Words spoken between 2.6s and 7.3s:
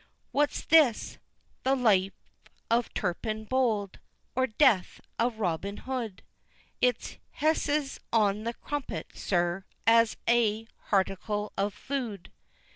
of Turpin Bold!' or 'Death of Robin Hood'?" "It's